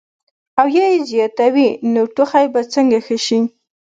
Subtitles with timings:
[0.59, 3.39] او يا ئې زياتوي نو ټوخی به څنګ ښۀ شي-